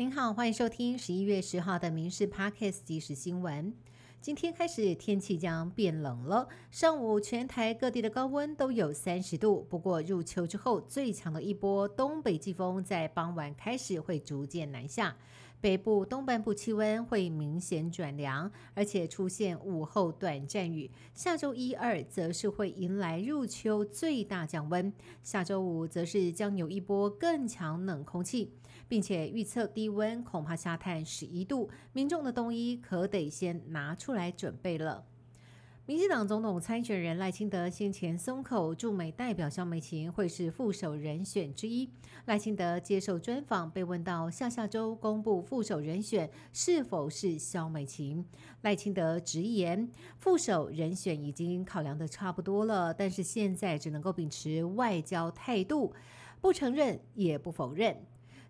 [0.00, 2.52] 您好，欢迎收听十一月十号的《民事 Parkes》
[2.84, 3.74] 即时新闻。
[4.20, 9.66] 今天开始天气将变冷了，上午全台各地的高温都有三十度。
[9.68, 15.16] 不过入秋之后，最强的一波东北季风在傍晚开始会逐渐南下。
[15.60, 20.88] 北部东半部气温会明显转凉，而且出现午后短暂雨。
[21.12, 24.92] 下周一、二则是会迎来入秋最大降温，
[25.24, 28.52] 下周五则是将有一波更强冷空气，
[28.88, 35.04] 并且预测低温恐怕下探十一度，民众的冬衣可得先拿出来准备了。
[35.84, 41.88] 民进党总统参选人赖清德先前松口，驻美代表肖美琴会是副手人选之一。
[42.26, 48.22] 赖清德接受专访，被问到下下周公布副手人选是否是肖美琴，
[48.60, 55.94] 赖清德直言，副手人选已经考量的差不多了，但是现在只能够秉持外交态度，
[56.42, 57.96] 不承认也不否认。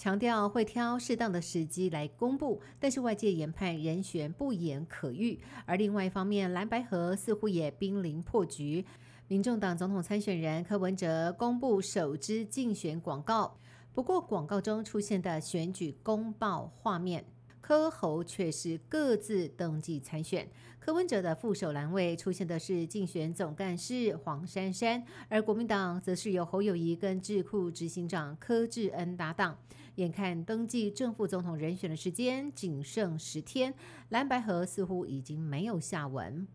[0.00, 5.38] 强调会挑适当的时机来公布，但是外界研判人选不言可喻。
[5.66, 8.82] 而另外一方面，蓝白河似乎也濒临破局。
[9.28, 13.54] 民众党总统参选人柯文哲公布首支竞选广告，
[13.92, 17.22] 不过广告中出现的选举公报画面。
[17.60, 20.48] 柯侯却是各自登记参选，
[20.80, 29.56] 柯文哲的副手栏位出现的是竞选总干事黄珊珊，而国民党则是由侯友谊跟智库执行长柯志恩搭档。
[30.00, 33.74] 眼看登记正副总统人选的时间仅剩十天，
[34.08, 36.46] 蓝白河似乎已经没有下文。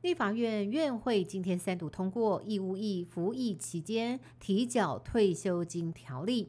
[0.00, 6.48] 立法院院会今天三读通过义务役服役期间提缴退休金条例。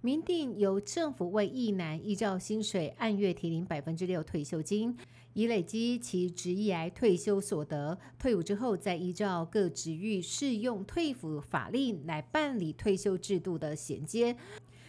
[0.00, 4.96] 明定由政府为役男依照薪水按月提领百分之六退休金，
[5.32, 14.36] 以累积其职业退休所得，退伍之后再依照各职域适用退抚法令来办理退休制度的衔接。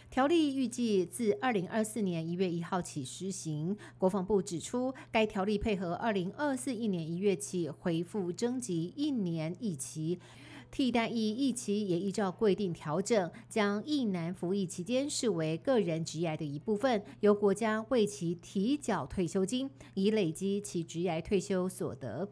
[0.08, 3.76] 条例预计自二零二四年一月一号起施行。
[3.98, 10.18] 国防部指出，该条例配合二零二四一年一月起恢复征集一年一期。
[10.70, 22.28] 替代役役期也依照规定调整，将役男服役期间视为个人职业的一部分，由国家为其提缴退休金，以累积其职业退休所得。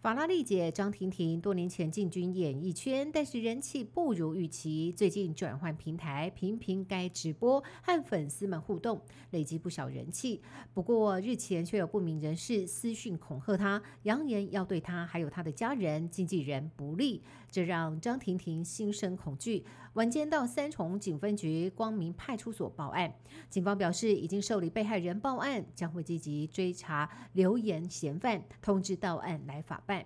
[0.00, 4.92] 法拉利姐张婷婷多年前进军演艺圈，但是人气不如预期。
[4.92, 10.40] 最近转换平台，频频该直播和粉丝们互动，累积不少人气。
[10.72, 17.20] 不过日前却有不明人士私讯恐吓她，扬言要对她还有她的家人、经纪人不利，
[17.50, 19.64] 这让张婷婷心生恐惧。
[19.94, 23.12] 晚间到三重警分局光明派出所报案，
[23.50, 29.97] 警方表示已经受理被害人报案，将会积极追查留言嫌犯，通知到案来法办。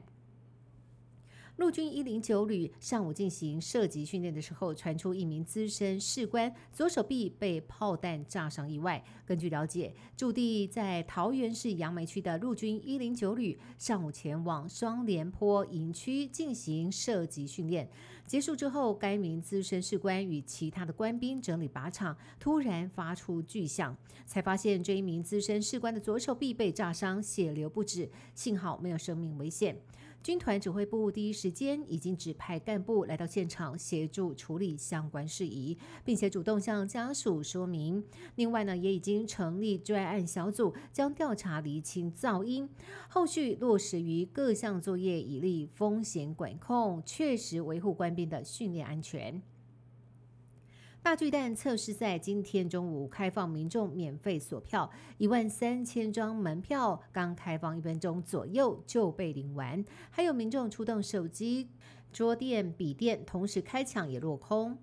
[1.57, 9.03] 陆军一零九旅上午进行射击训练的时候，传出一名资深士官左手臂被炮弹炸伤意外。
[9.27, 17.87] 根据了解，驻地在桃园市杨梅区的陆军一零九旅上午前往双连坡营区进行射击训练。
[18.27, 29.77] 结束之后，该名资深士官与其他的官兵整理靶场，突然发出巨响，才发现这一名资深士官的左手臂被炸伤，血流不止，幸好没有生命危险。
[30.23, 38.05] 军团指挥部第一时间已经指派干部来到现场协助处理相关事宜，并且主动向家属说明。
[38.37, 42.69] 另外呢，也已经成立专案小组，将调查厘清噪音，
[43.09, 49.43] 后续落实于各项作业，以利风险管控，确实维护官兵的训练安全。
[51.03, 61.69] 大巨蛋测试赛今天中午开放民众免费锁票，一万三千张门票刚开放一分钟左右就被领完，还有民众出动手机、
[62.13, 64.79] 桌垫、笔垫，同时开抢也落空。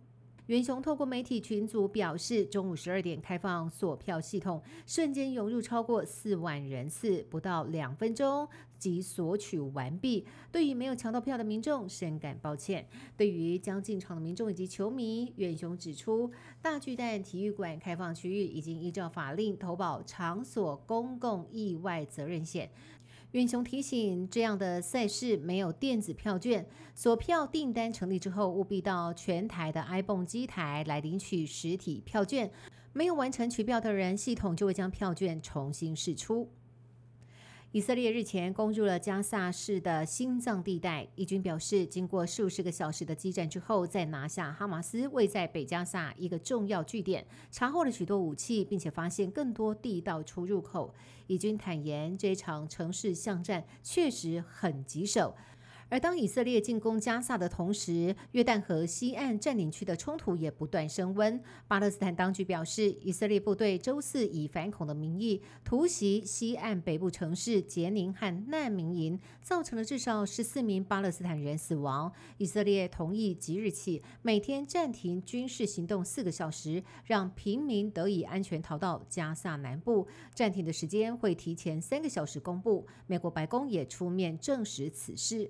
[0.50, 8.50] 元雄透过媒体群组表示，中午十二点开放锁票系统，瞬间涌入超过四万人次，不到两分钟
[8.80, 10.26] 即索取完毕。
[10.52, 12.84] 对于没有抢到票的民众，深感抱歉。
[13.16, 16.32] 对于将进场的民众以及球迷，元雄指出，
[16.64, 22.72] 大巨蛋体育馆开放区域已经依照法令投保场所公共意外责任险。
[23.34, 26.66] 远雄提醒，这样的赛事没有电子票券，
[26.96, 32.50] 锁票订单成立之后，务必到全台的 iPhone 机台来领取实体票券。
[32.92, 36.50] 没有完成取票的人，系统就会将票券重新释出。
[37.71, 50.92] 以色列日前攻入了加萨市的心脏地带，以军表示，经过数十个小时的激战之后，再拿下哈马斯位在北加萨一个重要据点，查获了许多武器，并且发现更多地道出入口。
[51.27, 55.36] 以军坦言，这场城市巷战确实很棘手。
[55.89, 61.41] 而当以色列进攻加萨的同时，约旦河西岸占领区的冲突也不断升温。
[61.68, 72.12] 巴勒斯坦当局表示，以色列部队周四以反恐的名义突袭西岸北部城市杰宁和难民营，造成了至少十四名巴勒斯坦人死亡。
[72.38, 80.07] 以色列同意即日起每天暂停军事行动四个小时，让平民得以安全逃到加萨南部。
[80.36, 82.86] 暂停的时间会提前三个小时公布。
[83.07, 85.50] 美国白宫也出面证实此事。